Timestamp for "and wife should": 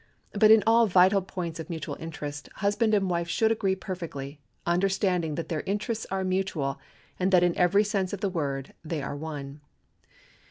2.95-3.51